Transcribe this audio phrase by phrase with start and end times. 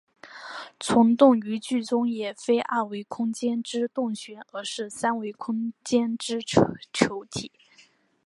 [0.79, 6.41] 虫洞于剧中也非二维空间之洞穴而是三维空间之
[6.91, 7.51] 球体。